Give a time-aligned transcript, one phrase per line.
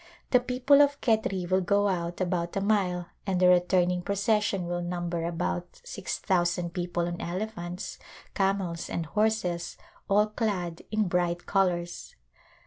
[0.31, 4.81] The people of Khetri will go out about a mile and the returning procession will
[4.81, 7.99] number about six thousand people on elephants,
[8.33, 9.77] camels, and horses,
[10.09, 12.15] all clad in bright colors.